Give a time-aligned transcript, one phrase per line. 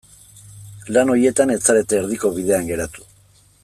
[0.97, 3.11] Lan horietan ez zarete erdiko bidean geratu.